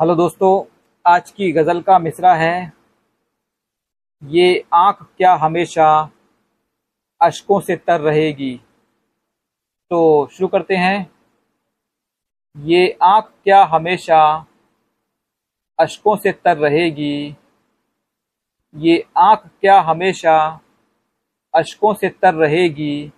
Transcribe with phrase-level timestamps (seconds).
[0.00, 0.64] Hello दोस्तों,
[1.04, 2.72] आज की गज़ल का मिसरा है।
[4.24, 6.10] ये आँख क्या हमेशा
[7.20, 8.60] अशकों से तर रहेगी।
[9.90, 11.10] तो शुरू करते हैं।
[12.56, 14.46] ये आँख क्या हमेशा
[15.78, 17.36] अशकों से तर रहेगी।
[18.74, 20.60] ये आँख क्या हमेशा
[21.54, 23.12] अशकों से तर रहेगी।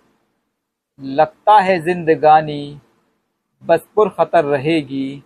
[0.99, 2.79] लगता है जिंदगानी
[3.63, 5.23] बस पुर ख़तर रहेगी।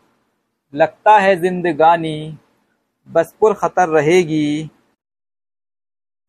[0.74, 2.38] लगता है जिंदगानी,
[3.10, 4.70] बस पुर ख़तर रहेगी।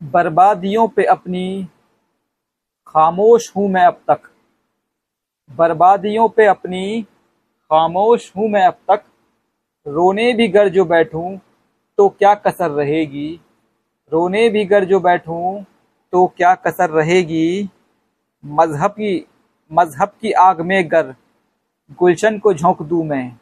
[0.01, 1.65] बर्बादियों पे अपनी
[2.87, 4.29] खामोश हूँ मैं अब तक।
[5.51, 9.05] बर्बादियों पे अपनी खामोश हूँ मैं अब तक।
[9.87, 11.37] रोने भी घर जो बैठूं
[11.99, 13.41] तो क्या कसर रहेगी?
[14.13, 15.63] रोने भी घर जो बैठूं
[16.13, 17.69] तो क्या कसर रहेगी?
[18.45, 19.27] मज़हब की
[19.71, 21.15] मज़हब की आग में गर,
[21.99, 23.39] गुलशन को झोंक दूँ मैं।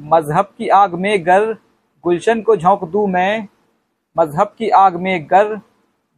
[0.00, 1.52] मज़हब की आग में गर,
[2.04, 3.48] गुलशन को झोंक दूँ मैं।
[4.18, 5.56] मज़हब की आग में गर,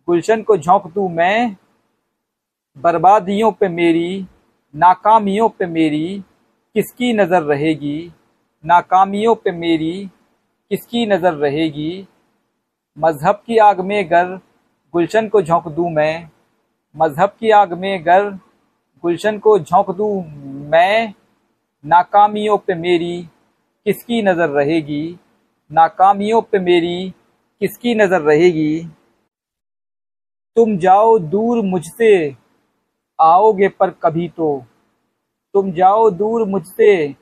[0.09, 1.57] गुलशन को झोंक दूँ मैं।
[2.77, 4.27] बर्बादियों पे मेरी,
[4.75, 6.25] नाकामियों पे मेरी,
[6.75, 8.13] किसकी नज़र रहेगी?
[8.65, 10.11] नाकामियों पे मेरी,
[10.71, 12.09] किसकी नज़र रहेगी?
[12.99, 14.41] मज़हब की आग में गर,
[14.95, 16.29] गुलशन को झोंक दूँ मैं।
[16.97, 18.31] मज़हब की आग में गर,
[19.05, 20.25] गुलशन को झोंक दूँ
[20.71, 21.15] मैं।
[21.85, 23.29] नाकामियों पे मेरी
[23.87, 25.19] किसकी नज़र रहेगी?
[25.73, 27.11] नाकामियों पे मेरी
[27.61, 28.85] किसकी नज़र रहेगी?
[30.57, 32.37] तुम जाओ दूर मुझसे,
[33.21, 34.65] आओगे पर कभी तो।
[35.55, 37.15] तुम जाओ दूर मुझसे,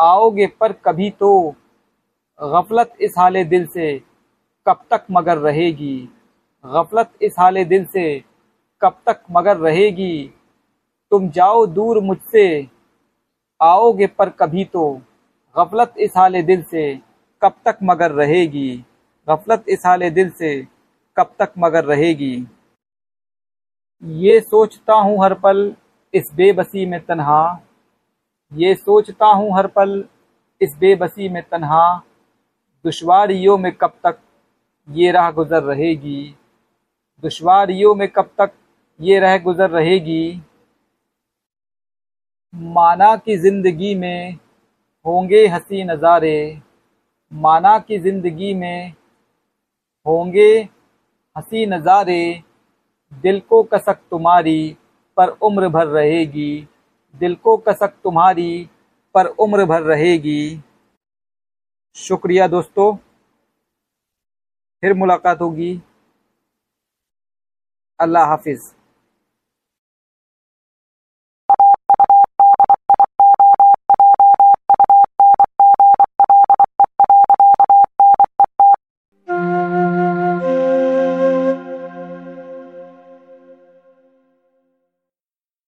[0.00, 1.54] आओगे पर कभी तो।
[2.42, 3.98] गफलत इस हाले दिल से
[4.66, 6.08] कब तक मगर रहेगी?
[6.64, 8.24] गफलत इस हाले दिल से
[8.80, 10.30] कब तक मगर रहेगी?
[11.10, 12.68] तुम जाओ दूर मुझसे,
[13.62, 15.02] आओगे पर कभी तो।
[15.56, 16.82] गफलत इस हाल दिल से
[17.42, 18.84] कब तक मगर रहेगी?
[19.28, 20.50] गफलत इस हाल दिल से
[21.16, 22.46] कब तक मगर रहेगी?
[24.02, 25.74] ये सोचता हूँ हर पल
[26.14, 27.60] इस बेबसी में तन्हा।
[28.52, 30.04] ये सोचता हूँ हर पल
[30.60, 31.98] इस बेबसी में तन्हा।
[32.84, 34.18] दुश्वारियों में कब तक
[34.88, 36.34] ये राह गुजर रहेगी?
[37.22, 38.52] दुश्वारियों में कब तक
[39.00, 40.42] ये रह गुजर रहेगी?
[42.54, 44.38] माना की ज़िंदगी में
[45.08, 46.60] होंगे हँसी नज़ारे,
[47.32, 48.92] माना की ज़िंदगी में
[50.06, 50.50] होंगे
[51.36, 52.42] हँसी नज़ारे,
[53.22, 54.76] दिल को कसक तुम्हारी
[55.16, 56.68] पर उम्र भर रहेगी,
[57.14, 58.68] दिल को कसक तुम्हारी
[59.14, 60.62] पर उम्र भर रहेगी।
[61.96, 62.94] शुक्रिया दोस्तों,
[64.82, 65.80] फिर मुलाकात होगी।
[68.00, 68.77] अल्लाह हाफिज़।